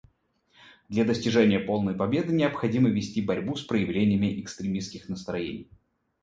[0.89, 5.69] Для достижения полной победы необходимо вести борьбу с проявлениями экстремистских настроений.